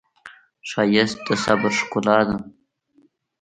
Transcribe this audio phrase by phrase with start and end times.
[0.69, 2.35] ښایست د صبر ښکلا ده